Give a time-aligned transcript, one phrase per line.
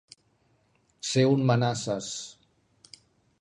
[1.09, 2.09] Ser un manasses.